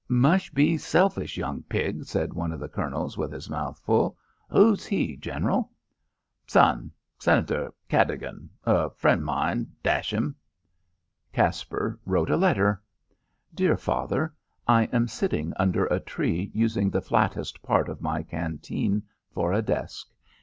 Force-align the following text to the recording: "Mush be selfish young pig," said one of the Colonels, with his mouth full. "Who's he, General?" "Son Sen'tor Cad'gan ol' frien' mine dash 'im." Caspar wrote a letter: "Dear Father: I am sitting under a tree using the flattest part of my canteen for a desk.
"Mush 0.09 0.49
be 0.49 0.79
selfish 0.79 1.37
young 1.37 1.61
pig," 1.61 2.05
said 2.05 2.33
one 2.33 2.51
of 2.51 2.59
the 2.59 2.67
Colonels, 2.67 3.19
with 3.19 3.31
his 3.31 3.51
mouth 3.51 3.77
full. 3.85 4.17
"Who's 4.49 4.83
he, 4.87 5.15
General?" 5.15 5.71
"Son 6.47 6.89
Sen'tor 7.19 7.71
Cad'gan 7.87 8.49
ol' 8.65 8.89
frien' 8.95 9.21
mine 9.21 9.67
dash 9.83 10.11
'im." 10.11 10.35
Caspar 11.31 11.99
wrote 12.03 12.31
a 12.31 12.35
letter: 12.35 12.81
"Dear 13.53 13.77
Father: 13.77 14.33
I 14.67 14.85
am 14.85 15.07
sitting 15.07 15.53
under 15.57 15.85
a 15.85 15.99
tree 15.99 16.49
using 16.51 16.89
the 16.89 16.99
flattest 17.01 17.61
part 17.61 17.87
of 17.87 18.01
my 18.01 18.23
canteen 18.23 19.03
for 19.31 19.53
a 19.53 19.61
desk. 19.61 20.07